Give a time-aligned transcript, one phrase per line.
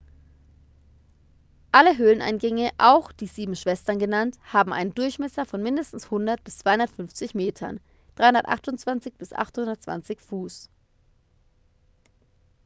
[1.71, 7.35] alle höhleneingänge auch die sieben schwestern genannt haben einen durchmesser von mindestens 100 bis 250
[7.35, 7.79] metern
[8.15, 10.71] 328 bis 820 fuß